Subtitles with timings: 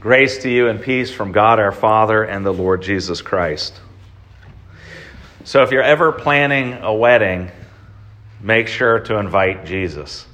[0.00, 3.78] Grace to you and peace from God our Father and the Lord Jesus Christ.
[5.44, 7.50] So, if you're ever planning a wedding,
[8.40, 10.26] make sure to invite Jesus.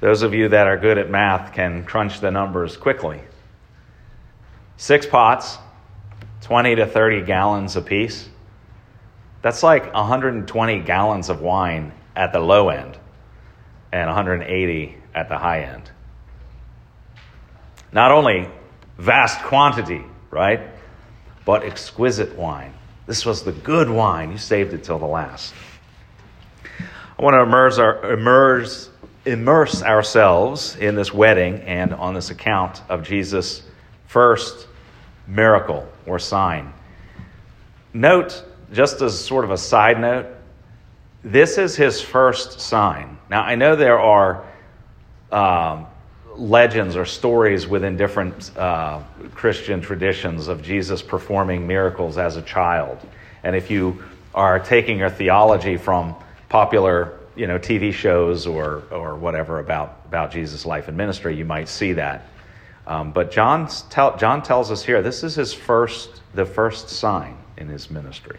[0.00, 3.20] Those of you that are good at math can crunch the numbers quickly.
[4.76, 5.58] Six pots,
[6.40, 8.28] 20 to 30 gallons apiece.
[9.42, 12.98] That's like 120 gallons of wine at the low end
[13.92, 15.92] and 180 at the high end.
[17.92, 18.48] Not only
[18.98, 20.60] vast quantity, right?
[21.44, 22.72] But exquisite wine.
[23.06, 24.32] This was the good wine.
[24.32, 25.52] You saved it till the last.
[27.18, 28.90] I want to immerse, our, immerse,
[29.24, 33.62] immerse ourselves in this wedding and on this account of Jesus'
[34.06, 34.66] first
[35.26, 36.72] miracle or sign.
[37.92, 40.26] Note, just as sort of a side note,
[41.22, 43.18] this is his first sign.
[43.28, 44.44] Now, I know there are
[45.30, 45.86] um,
[46.36, 49.00] legends or stories within different uh,
[49.34, 52.98] Christian traditions of Jesus performing miracles as a child.
[53.42, 54.02] And if you
[54.34, 56.14] are taking your theology from
[56.48, 61.44] popular you know, TV shows or, or whatever about, about Jesus' life and ministry, you
[61.44, 62.28] might see that.
[62.86, 67.36] Um, but John, tell, John tells us here this is his first, the first sign
[67.56, 68.38] in his ministry.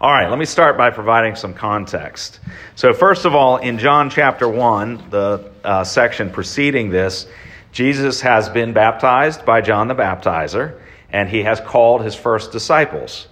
[0.00, 2.40] All right, let me start by providing some context.
[2.74, 7.28] So, first of all, in John chapter 1, the uh, section preceding this,
[7.70, 13.28] Jesus has been baptized by John the Baptizer, and he has called his first disciples.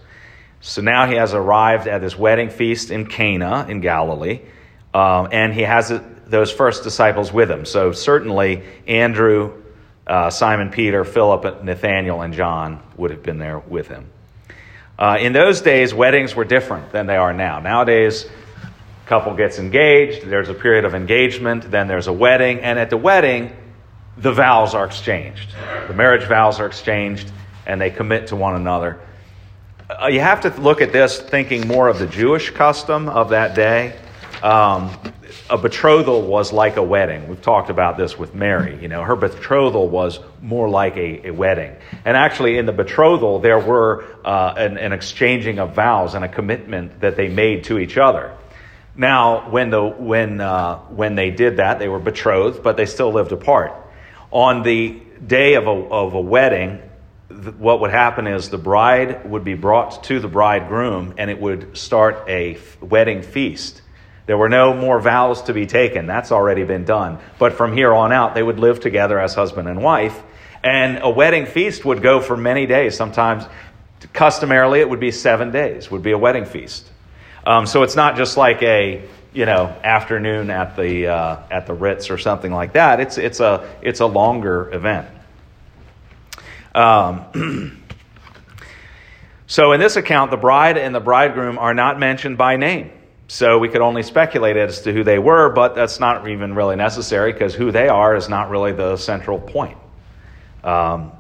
[0.61, 4.43] So now he has arrived at this wedding feast in Cana in Galilee,
[4.95, 5.93] um, and he has
[6.29, 7.65] those first disciples with him.
[7.65, 9.65] So, certainly, Andrew,
[10.07, 14.13] uh, Simon Peter, Philip, Nathaniel, and John would have been there with him.
[15.03, 17.59] Uh, in those days, weddings were different than they are now.
[17.59, 22.79] Nowadays, a couple gets engaged, there's a period of engagement, then there's a wedding, and
[22.79, 23.51] at the wedding,
[24.17, 25.57] the vows are exchanged.
[25.89, 27.33] The marriage vows are exchanged,
[27.67, 29.01] and they commit to one another.
[29.91, 33.57] Uh, you have to look at this thinking more of the Jewish custom of that
[33.57, 33.99] day.
[34.41, 34.97] Um,
[35.53, 37.29] a betrothal was like a wedding.
[37.29, 38.81] We've talked about this with Mary.
[38.81, 41.77] You know, her betrothal was more like a, a wedding.
[42.07, 46.29] And actually, in the betrothal, there were uh, an, an exchanging of vows and a
[46.29, 48.35] commitment that they made to each other.
[48.97, 53.13] Now, when, the, when, uh, when they did that, they were betrothed, but they still
[53.13, 53.75] lived apart.
[54.31, 56.81] On the day of a, of a wedding,
[57.59, 61.77] what would happen is the bride would be brought to the bridegroom and it would
[61.77, 63.83] start a wedding feast.
[64.27, 66.07] There were no more vows to be taken.
[66.07, 67.19] That's already been done.
[67.39, 70.23] But from here on out, they would live together as husband and wife.
[70.63, 72.97] And a wedding feast would go for many days.
[72.97, 73.45] Sometimes,
[74.13, 76.89] customarily, it would be seven days, would be a wedding feast.
[77.45, 79.03] Um, so it's not just like a
[79.33, 83.01] you know afternoon at the uh, at the Ritz or something like that.
[83.01, 85.09] It's it's a it's a longer event.
[86.75, 87.83] Um,
[89.47, 92.93] so in this account, the bride and the bridegroom are not mentioned by name.
[93.33, 96.77] So we could only speculate as to who they were, but that's not even really
[96.77, 99.79] necessary because who they are is not really the central point.
[100.63, 101.13] Um,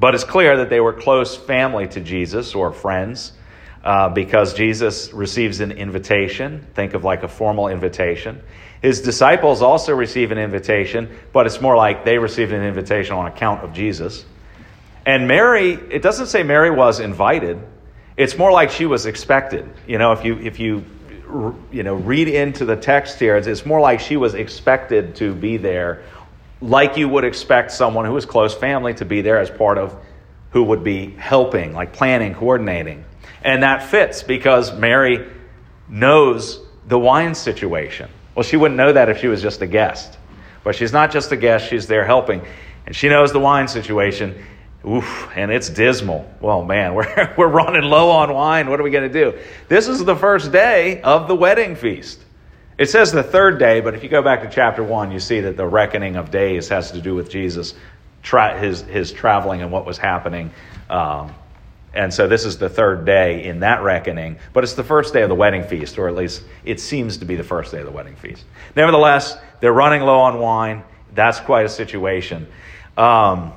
[0.00, 3.34] but it's clear that they were close family to Jesus or friends
[3.84, 6.66] uh, because Jesus receives an invitation.
[6.72, 8.40] Think of like a formal invitation.
[8.80, 13.26] His disciples also receive an invitation, but it's more like they received an invitation on
[13.26, 14.24] account of Jesus.
[15.04, 17.60] And Mary, it doesn't say Mary was invited.
[18.16, 19.70] It's more like she was expected.
[19.86, 20.86] You know, if you if you
[21.72, 25.56] you know, read into the text here, it's more like she was expected to be
[25.56, 26.02] there,
[26.60, 29.96] like you would expect someone who was close family to be there as part of
[30.50, 33.04] who would be helping, like planning, coordinating.
[33.42, 35.28] And that fits because Mary
[35.88, 38.08] knows the wine situation.
[38.34, 40.16] Well, she wouldn't know that if she was just a guest.
[40.62, 42.42] But she's not just a guest, she's there helping.
[42.86, 44.44] And she knows the wine situation.
[44.86, 46.30] Oof, and it's dismal.
[46.40, 48.68] Well, man, we're, we're running low on wine.
[48.68, 49.38] What are we going to do?
[49.68, 52.20] This is the first day of the wedding feast.
[52.76, 55.40] It says the third day, but if you go back to chapter 1, you see
[55.40, 57.74] that the reckoning of days has to do with Jesus,
[58.22, 60.50] tra- his, his traveling and what was happening.
[60.90, 61.32] Um,
[61.94, 65.22] and so this is the third day in that reckoning, but it's the first day
[65.22, 67.86] of the wedding feast, or at least it seems to be the first day of
[67.86, 68.44] the wedding feast.
[68.74, 70.82] Nevertheless, they're running low on wine.
[71.14, 72.48] That's quite a situation.
[72.96, 73.52] Um,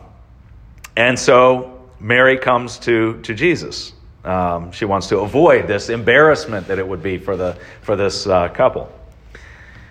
[0.97, 3.94] and so Mary comes to, to Jesus.
[4.25, 8.25] Um, she wants to avoid this embarrassment that it would be for, the, for this
[8.25, 8.91] uh, couple.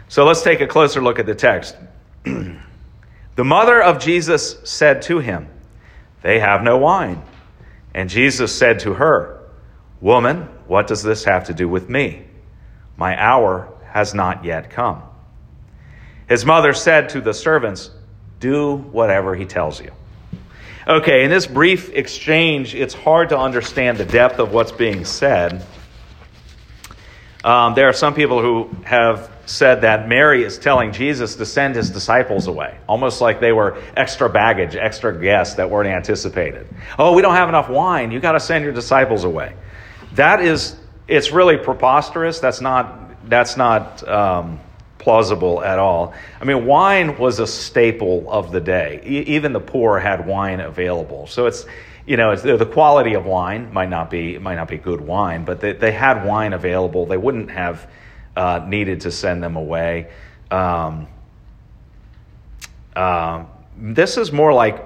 [0.09, 1.77] So let's take a closer look at the text.
[2.25, 5.49] the mother of Jesus said to him,
[6.23, 7.23] They have no wine.
[7.95, 9.49] And Jesus said to her,
[10.01, 12.25] Woman, what does this have to do with me?
[12.97, 15.05] My hour has not yet come.
[16.29, 17.93] His mother said to the servants,
[18.41, 19.93] Do whatever he tells you.
[20.89, 25.67] Okay, in this brief exchange, it's hard to understand the depth of what's being said.
[27.43, 31.75] Um, there are some people who have said that Mary is telling Jesus to send
[31.75, 36.69] his disciples away, almost like they were extra baggage, extra guests that weren't anticipated.
[36.97, 38.13] Oh, we don't have enough wine.
[38.13, 39.55] You got to send your disciples away.
[40.13, 40.77] That is,
[41.09, 42.39] it's really preposterous.
[42.39, 44.61] That's not, that's not um,
[44.99, 46.15] plausible at all.
[46.41, 49.01] I mean, wine was a staple of the day.
[49.05, 51.27] E- even the poor had wine available.
[51.27, 51.67] So it's,
[52.07, 55.45] you know, it's, the quality of wine might not be might not be good wine,
[55.45, 57.07] but they, they had wine available.
[57.07, 57.89] They wouldn't have
[58.37, 60.09] uh, needed to send them away.
[60.51, 61.09] Um,
[62.95, 63.45] uh,
[63.77, 64.85] this is more like,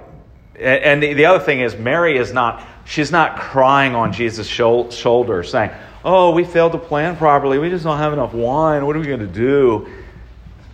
[0.59, 2.67] and the, the other thing is, Mary is not.
[2.85, 5.71] She's not crying on Jesus' shoulder, saying,
[6.05, 7.59] "Oh, we failed to plan properly.
[7.59, 8.85] We just don't have enough wine.
[8.85, 9.89] What are we going to do?"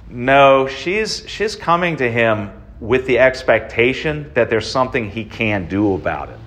[0.09, 2.51] No, she's she's coming to him
[2.81, 6.39] with the expectation that there's something he can do about it.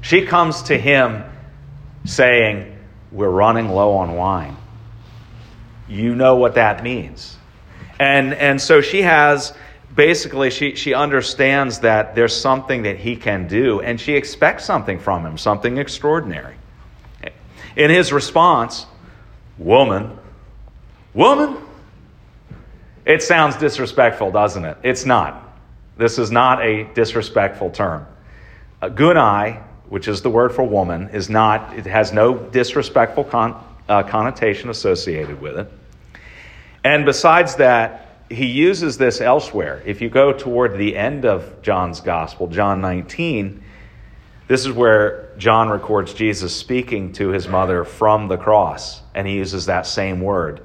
[0.00, 1.24] She comes to him
[2.04, 2.76] saying,
[3.12, 4.56] We're running low on wine.
[5.88, 7.36] You know what that means.
[7.98, 9.52] And, and so she has
[9.94, 14.98] basically, she, she understands that there's something that he can do, and she expects something
[14.98, 16.54] from him, something extraordinary.
[17.76, 18.86] In his response,
[19.56, 20.16] Woman,
[21.14, 21.56] woman,
[23.08, 24.76] it sounds disrespectful, doesn't it?
[24.82, 25.42] It's not.
[25.96, 28.06] This is not a disrespectful term.
[28.82, 33.64] Uh, gunai, which is the word for woman, is not, it has no disrespectful con,
[33.88, 35.72] uh, connotation associated with it.
[36.84, 39.82] And besides that, he uses this elsewhere.
[39.86, 43.64] If you go toward the end of John's gospel, John 19,
[44.48, 49.36] this is where John records Jesus speaking to his mother from the cross, and he
[49.36, 50.60] uses that same word.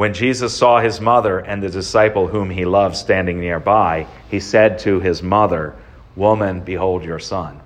[0.00, 4.78] When Jesus saw his mother and the disciple whom he loved standing nearby, he said
[4.78, 5.76] to his mother,
[6.16, 7.60] Woman, behold your son.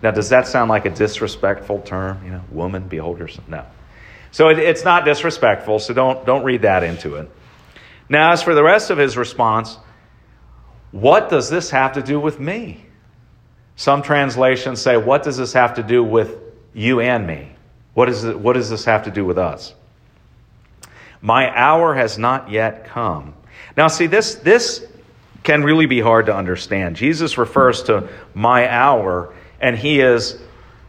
[0.00, 2.24] Now, does that sound like a disrespectful term?
[2.24, 3.44] You know, woman, behold your son?
[3.48, 3.66] No.
[4.30, 7.28] So it, it's not disrespectful, so don't, don't read that into it.
[8.08, 9.76] Now, as for the rest of his response,
[10.92, 12.86] what does this have to do with me?
[13.74, 16.38] Some translations say, What does this have to do with
[16.74, 17.48] you and me?
[17.94, 19.74] What, is it, what does this have to do with us?
[21.22, 23.34] My hour has not yet come.
[23.76, 24.84] Now, see, this, this
[25.44, 26.96] can really be hard to understand.
[26.96, 30.38] Jesus refers to my hour, and he is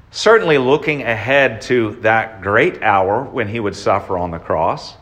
[0.09, 4.95] certainly looking ahead to that great hour when he would suffer on the cross.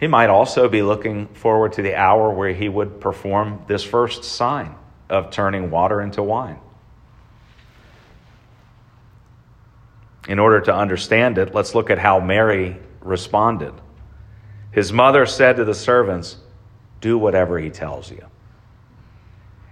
[0.00, 4.24] He might also be looking forward to the hour where he would perform this first
[4.24, 4.74] sign
[5.08, 6.58] of turning water into wine.
[10.28, 13.72] In order to understand it, let's look at how Mary responded.
[14.76, 16.36] His mother said to the servants,
[17.00, 18.22] Do whatever he tells you.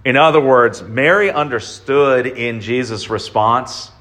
[0.03, 3.93] In other words, Mary understood in Jesus' response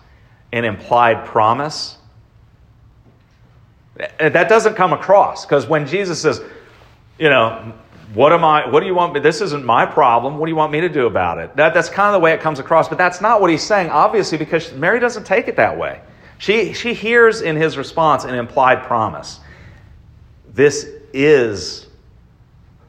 [0.53, 1.97] an implied promise.
[4.17, 6.41] That doesn't come across because when Jesus says,
[7.19, 7.73] you know,
[8.13, 10.38] what am I, what do you want me, this isn't my problem.
[10.38, 11.53] What do you want me to do about it?
[11.57, 13.89] That, that's kind of the way it comes across, but that's not what he's saying,
[13.89, 16.00] obviously, because Mary doesn't take it that way.
[16.38, 19.41] She, she hears in his response an implied promise.
[20.53, 21.88] This is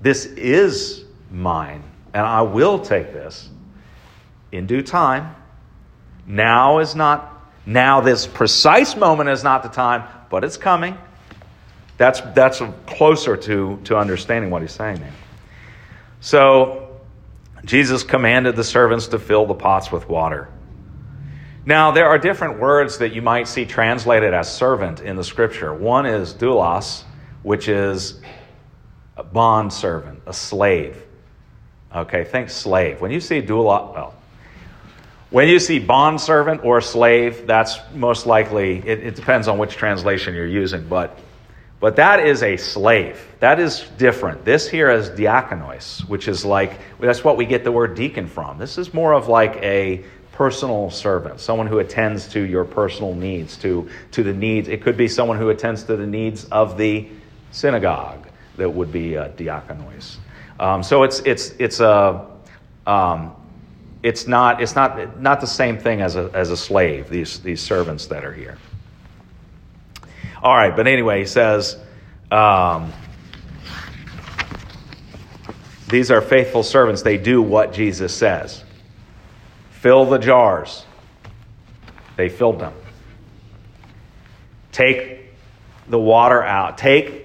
[0.01, 3.49] this is mine, and I will take this
[4.53, 5.35] in due time.
[6.27, 7.31] Now is not
[7.67, 10.99] now this precise moment is not the time, but it's coming.
[11.97, 15.13] That's that's closer to, to understanding what he's saying there.
[16.21, 17.01] So
[17.65, 20.49] Jesus commanded the servants to fill the pots with water.
[21.67, 25.73] Now, there are different words that you might see translated as servant in the scripture.
[25.73, 27.05] One is doulos,
[27.45, 28.21] which is
[29.17, 31.01] a bond servant, a slave.
[31.95, 33.01] Okay, think slave.
[33.01, 34.15] When you see doulos, well,
[35.31, 39.77] when you see bond servant or slave, that's most likely, it, it, depends on which
[39.77, 41.19] translation you're using, but,
[41.81, 43.21] but that is a slave.
[43.41, 44.45] That is different.
[44.45, 48.59] This here is diakonos, which is like, that's what we get the word deacon from.
[48.59, 53.57] This is more of like a personal servant, someone who attends to your personal needs,
[53.59, 54.69] to, to the needs.
[54.69, 57.09] It could be someone who attends to the needs of the
[57.55, 60.17] synagogue that would be uh, diakonos.
[60.61, 62.27] Um, so it's it's it's a
[62.87, 63.35] um,
[64.03, 67.09] it's not it's not not the same thing as a as a slave.
[67.09, 68.59] These these servants that are here.
[70.43, 71.79] All right, but anyway, he says.
[72.31, 72.93] Um,
[75.89, 77.03] these are faithful servants.
[77.03, 78.65] They do what Jesus says.
[79.71, 80.85] Fill the jars.
[82.17, 82.73] They filled them.
[84.73, 85.31] Take
[85.89, 86.79] the water out.
[86.79, 87.24] Take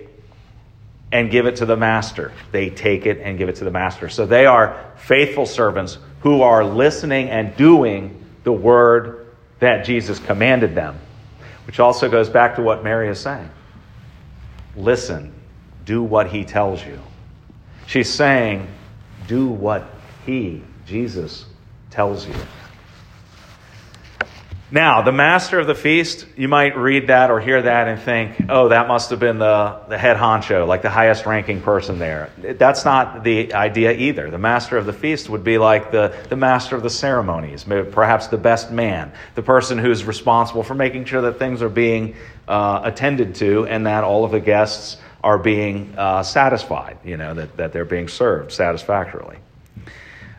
[1.11, 2.31] and give it to the master.
[2.51, 4.09] They take it and give it to the master.
[4.09, 9.27] So they are faithful servants who are listening and doing the word
[9.59, 10.99] that Jesus commanded them,
[11.65, 13.49] which also goes back to what Mary is saying.
[14.75, 15.33] Listen,
[15.85, 16.99] do what he tells you.
[17.87, 18.67] She's saying,
[19.27, 19.89] do what
[20.25, 21.45] he, Jesus,
[21.89, 22.35] tells you.
[24.71, 28.35] Now, the master of the feast, you might read that or hear that and think,
[28.49, 32.29] oh, that must have been the, the head honcho, like the highest ranking person there.
[32.37, 34.29] That's not the idea either.
[34.29, 38.27] The master of the feast would be like the, the master of the ceremonies, perhaps
[38.27, 42.15] the best man, the person who's responsible for making sure that things are being
[42.47, 47.33] uh, attended to and that all of the guests are being uh, satisfied, you know,
[47.33, 49.37] that, that they're being served satisfactorily.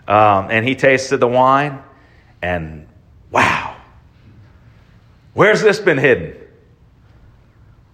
[0.07, 1.83] Um, and he tasted the wine,
[2.41, 2.87] and
[3.33, 3.71] wow
[5.33, 6.37] Where's this been hidden?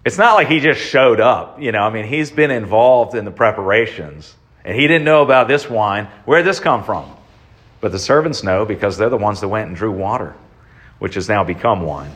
[0.05, 1.61] It's not like he just showed up.
[1.61, 5.47] You know, I mean, he's been involved in the preparations and he didn't know about
[5.47, 6.07] this wine.
[6.25, 7.09] Where'd this come from?
[7.79, 10.35] But the servants know because they're the ones that went and drew water,
[10.99, 12.11] which has now become wine.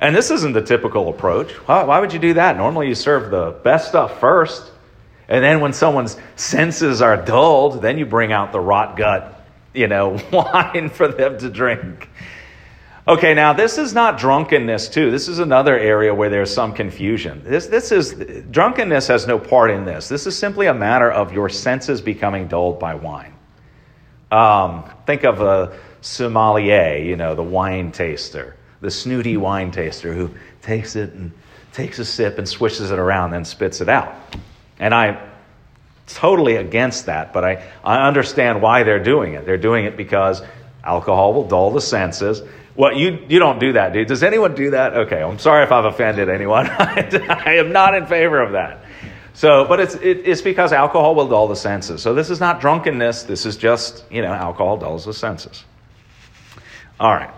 [0.00, 1.52] And this isn't the typical approach.
[1.68, 2.56] Why, why would you do that?
[2.56, 4.72] Normally you serve the best stuff first.
[5.28, 9.40] And then when someone's senses are dulled, then you bring out the rot gut,
[9.72, 12.08] you know, wine for them to drink.
[13.06, 15.10] Okay, now this is not drunkenness, too.
[15.10, 17.42] This is another area where there's some confusion.
[17.44, 18.14] This, this is
[18.50, 20.08] drunkenness has no part in this.
[20.08, 23.34] This is simply a matter of your senses becoming dulled by wine.
[24.30, 30.30] Um, think of a sommelier, you know, the wine taster, the snooty wine taster who
[30.62, 31.32] takes it and
[31.72, 34.14] takes a sip and swishes it around, then spits it out.
[34.78, 35.18] And I'm
[36.06, 39.44] totally against that, but I, I understand why they're doing it.
[39.44, 40.40] They're doing it because
[40.84, 42.42] alcohol will dull the senses
[42.74, 44.08] well, you, you don't do that, dude.
[44.08, 44.94] Does anyone do that?
[44.94, 46.66] Okay, I'm sorry if I've offended anyone.
[46.68, 48.84] I am not in favor of that.
[49.34, 52.02] So, but it's, it, it's because alcohol will dull the senses.
[52.02, 53.24] So this is not drunkenness.
[53.24, 55.64] This is just, you know, alcohol dulls the senses.
[57.00, 57.32] All right.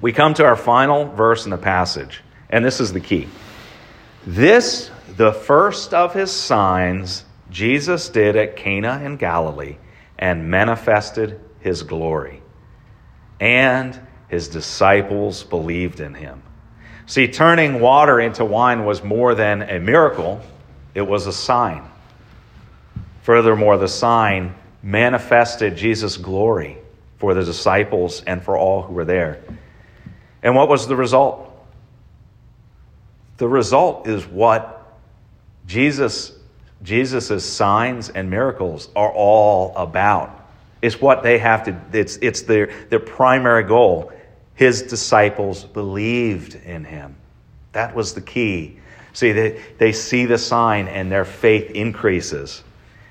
[0.00, 3.28] We come to our final verse in the passage, and this is the key.
[4.26, 9.76] This, the first of his signs, Jesus did at Cana in Galilee
[10.18, 12.42] and manifested his glory.
[13.40, 16.42] And his disciples believed in him.
[17.06, 20.40] See, turning water into wine was more than a miracle,
[20.94, 21.88] it was a sign.
[23.22, 26.78] Furthermore, the sign manifested Jesus' glory
[27.18, 29.40] for the disciples and for all who were there.
[30.42, 31.42] And what was the result?
[33.36, 34.96] The result is what
[35.66, 36.32] Jesus
[36.82, 40.45] Jesus' signs and miracles are all about.
[40.82, 44.12] It's what they have to, it's, it's their, their primary goal
[44.56, 47.14] his disciples believed in him.
[47.72, 48.78] That was the key.
[49.12, 52.64] See, they, they see the sign and their faith increases.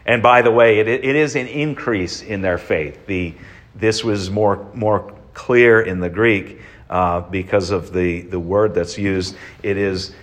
[0.05, 3.05] And by the way, it, it is an increase in their faith.
[3.05, 3.35] The,
[3.75, 8.97] this was more, more clear in the Greek uh, because of the, the word that's
[8.97, 9.35] used.
[9.61, 10.13] It, is,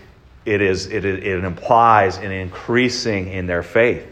[0.45, 4.07] it, is, it, it implies an increasing in their faith.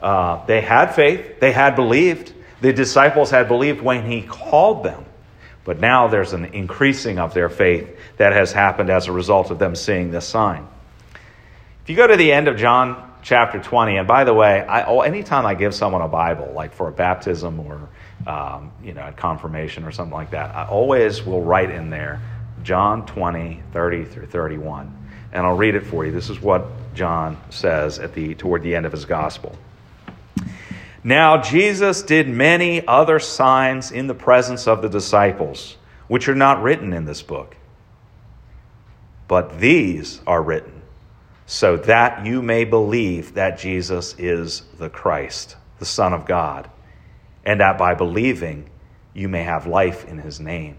[0.00, 2.32] Uh, they had faith, they had believed.
[2.60, 5.04] The disciples had believed when he called them.
[5.64, 9.58] But now there's an increasing of their faith that has happened as a result of
[9.58, 10.66] them seeing this sign.
[11.82, 14.84] If you go to the end of John chapter 20, and by the way, I,
[14.84, 17.88] oh, anytime I give someone a Bible, like for a baptism or
[18.26, 22.20] um, you know, at confirmation or something like that, I always will write in there
[22.62, 24.94] John 20, 30 through 31.
[25.32, 26.12] And I'll read it for you.
[26.12, 29.56] This is what John says at the, toward the end of his gospel.
[31.04, 35.76] Now, Jesus did many other signs in the presence of the disciples,
[36.08, 37.56] which are not written in this book.
[39.28, 40.78] But these are written
[41.48, 46.68] so that you may believe that Jesus is the Christ, the Son of God,
[47.42, 48.68] and that by believing
[49.14, 50.76] you may have life in his name.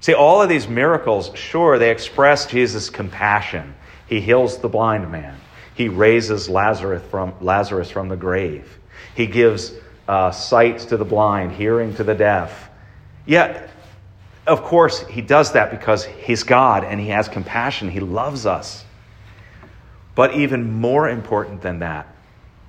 [0.00, 3.74] See, all of these miracles, sure, they express Jesus' compassion.
[4.06, 5.40] He heals the blind man.
[5.74, 8.78] He raises Lazarus from, Lazarus from the grave.
[9.14, 9.72] He gives
[10.06, 12.68] uh, sight to the blind, hearing to the deaf.
[13.26, 13.70] Yet,
[14.46, 17.90] of course, he does that because he's God and he has compassion.
[17.90, 18.84] He loves us.
[20.14, 22.14] But even more important than that,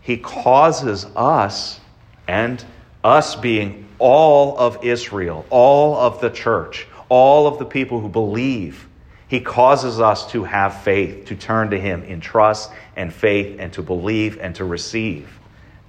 [0.01, 1.79] he causes us,
[2.27, 2.63] and
[3.03, 8.87] us being all of Israel, all of the church, all of the people who believe,
[9.33, 13.73] he causes us to have faith, to turn to Him in trust and faith, and
[13.73, 15.27] to believe and to receive.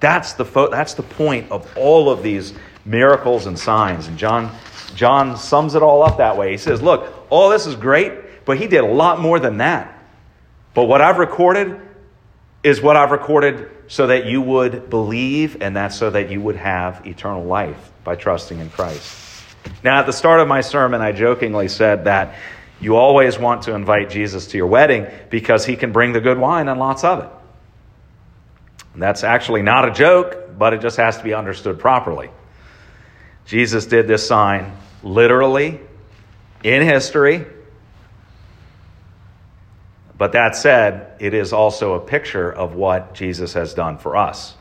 [0.00, 2.54] That's the, fo- that's the point of all of these
[2.86, 4.08] miracles and signs.
[4.08, 4.50] And John,
[4.94, 6.52] John sums it all up that way.
[6.52, 9.94] He says, Look, all this is great, but He did a lot more than that.
[10.72, 11.78] But what I've recorded
[12.62, 16.56] is what I've recorded so that you would believe, and that's so that you would
[16.56, 19.44] have eternal life by trusting in Christ.
[19.82, 22.36] Now, at the start of my sermon, I jokingly said that
[22.80, 26.38] you always want to invite Jesus to your wedding because he can bring the good
[26.38, 27.28] wine and lots of it.
[28.96, 32.30] That's actually not a joke, but it just has to be understood properly.
[33.46, 35.80] Jesus did this sign literally
[36.62, 37.46] in history.
[40.16, 44.54] But that said, it is also a picture of what Jesus has done for us.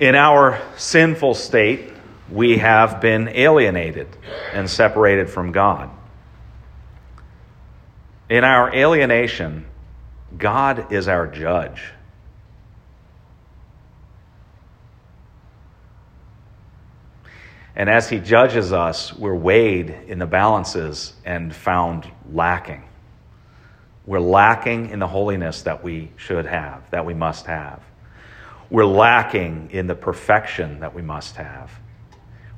[0.00, 1.92] In our sinful state,
[2.30, 4.08] we have been alienated
[4.52, 5.88] and separated from God.
[8.32, 9.66] In our alienation,
[10.38, 11.82] God is our judge.
[17.76, 22.84] And as he judges us, we're weighed in the balances and found lacking.
[24.06, 27.82] We're lacking in the holiness that we should have, that we must have.
[28.70, 31.70] We're lacking in the perfection that we must have.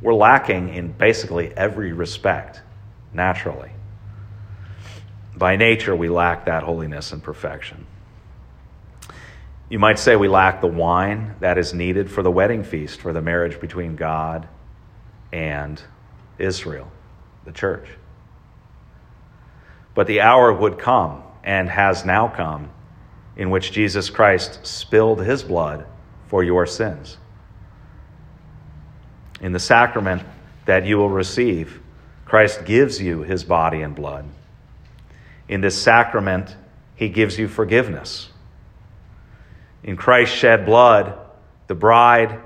[0.01, 2.63] We're lacking in basically every respect,
[3.13, 3.74] naturally.
[5.37, 7.87] By nature, we lack that holiness and perfection.
[9.69, 13.13] You might say we lack the wine that is needed for the wedding feast, for
[13.13, 14.47] the marriage between God
[15.33, 15.83] and
[16.39, 16.91] Israel,
[17.45, 17.89] the church.
[19.95, 22.71] But the hour would come, and has now come,
[23.37, 25.87] in which Jesus Christ spilled his blood
[26.29, 27.17] for your sins.
[29.41, 30.23] In the sacrament
[30.67, 31.81] that you will receive,
[32.25, 34.25] Christ gives you his body and blood.
[35.49, 36.57] In this sacrament,
[36.95, 38.31] he gives you forgiveness.
[39.83, 41.19] In Christ's shed blood,
[41.67, 42.41] the bride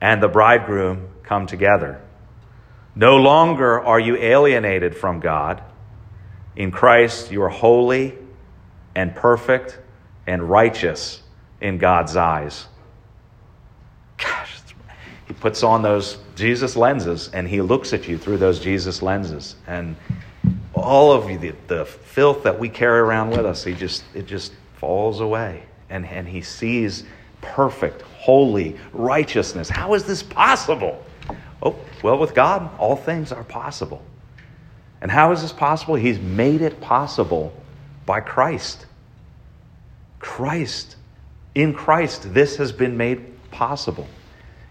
[0.00, 2.00] and the bridegroom come together.
[2.94, 5.62] No longer are you alienated from God.
[6.54, 8.14] In Christ, you are holy
[8.94, 9.78] and perfect
[10.26, 11.22] and righteous
[11.60, 12.66] in God's eyes.
[14.18, 14.60] Gosh,
[15.26, 19.56] he puts on those Jesus lenses and he looks at you through those Jesus lenses.
[19.66, 19.96] And
[20.84, 24.52] all of the, the filth that we carry around with us, he just, it just
[24.76, 25.64] falls away.
[25.90, 27.04] And, and he sees
[27.40, 29.68] perfect, holy righteousness.
[29.68, 31.04] How is this possible?
[31.62, 34.02] Oh, well, with God, all things are possible.
[35.00, 35.94] And how is this possible?
[35.94, 37.54] He's made it possible
[38.06, 38.86] by Christ.
[40.18, 40.96] Christ.
[41.54, 44.06] In Christ, this has been made possible.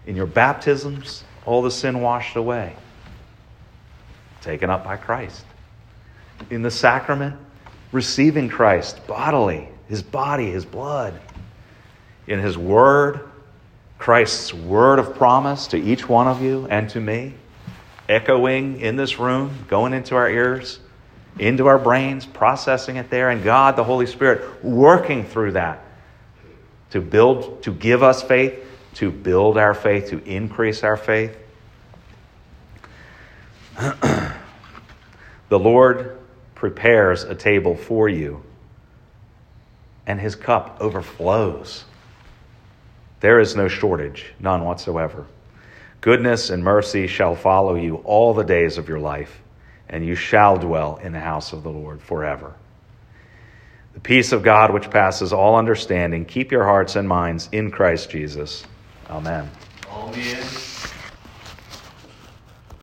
[0.06, 2.74] In your baptisms, all the sin washed away,
[4.40, 5.44] taken up by Christ.
[6.50, 7.36] In the sacrament,
[7.92, 11.20] receiving Christ bodily, his body, his blood.
[12.26, 13.20] In his word,
[13.98, 17.34] Christ's word of promise to each one of you and to me,
[18.08, 20.80] echoing in this room, going into our ears,
[21.38, 25.84] into our brains, processing it there, and God, the Holy Spirit, working through that
[26.90, 28.54] to build, to give us faith,
[28.94, 31.36] to build our faith, to increase our faith.
[33.78, 34.38] the
[35.50, 36.18] Lord
[36.64, 38.42] prepares a table for you,
[40.06, 41.84] and his cup overflows.
[43.20, 45.26] There is no shortage, none whatsoever.
[46.00, 49.42] Goodness and mercy shall follow you all the days of your life,
[49.90, 52.54] and you shall dwell in the house of the Lord forever.
[53.92, 58.08] The peace of God, which passes all understanding, keep your hearts and minds in Christ
[58.08, 58.64] Jesus.
[59.10, 59.50] Amen.
[59.90, 60.73] Amen.